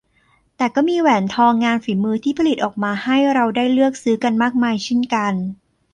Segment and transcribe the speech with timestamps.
[0.57, 5.33] แต่ก็มีแหวนทองงานฝีมือที่ผลิตออกมาให้เราได้เลือกซื้อกันมากมายเช่นกัน